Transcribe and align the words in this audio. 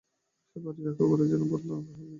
সে 0.49 0.57
বাড়ির 0.63 0.85
আগাগোড়া 0.91 1.25
যেন 1.31 1.41
বদল 1.51 1.69
হইয়া 1.69 1.85
গেছে। 1.87 2.03